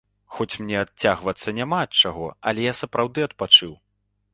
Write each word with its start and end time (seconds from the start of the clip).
Хоць 0.37 0.59
мне 0.61 0.79
адцягвацца 0.83 1.55
няма 1.59 1.83
ад 1.91 2.03
чаго, 2.03 2.25
але 2.53 2.69
я 2.71 2.77
сапраўды 2.83 3.19
адпачыў. 3.31 3.79